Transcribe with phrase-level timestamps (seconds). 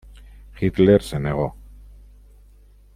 [0.59, 1.55] Hitler se negó.